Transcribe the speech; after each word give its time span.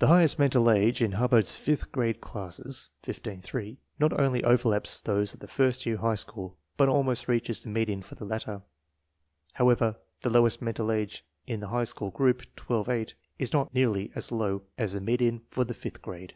The 0.00 0.08
highest 0.08 0.38
mental 0.38 0.70
age 0.70 1.00
in 1.00 1.12
Hubbard's 1.12 1.56
fifth 1.56 1.90
grade 1.92 2.20
classes 2.20 2.90
(15 3.04 3.40
3) 3.40 3.78
not 3.98 4.12
only 4.20 4.44
overlaps 4.44 5.00
those 5.00 5.32
of 5.32 5.40
the 5.40 5.46
first 5.48 5.86
year 5.86 5.96
high 5.96 6.16
school, 6.16 6.58
but 6.76 6.90
almost 6.90 7.26
reaches 7.26 7.62
the 7.62 7.70
median 7.70 8.02
for 8.02 8.16
the 8.16 8.26
latter. 8.26 8.60
However, 9.54 9.96
the 10.20 10.28
lowest 10.28 10.60
mental 10.60 10.92
age 10.92 11.24
in 11.46 11.60
the 11.60 11.68
high 11.68 11.84
school 11.84 12.10
group 12.10 12.54
(12 12.54 12.90
8) 12.90 13.14
is 13.38 13.54
not 13.54 13.72
nearly 13.72 14.12
as 14.14 14.30
low 14.30 14.60
as 14.76 14.92
the 14.92 15.00
median 15.00 15.40
for 15.48 15.64
the 15.64 15.72
fifth 15.72 16.02
grade. 16.02 16.34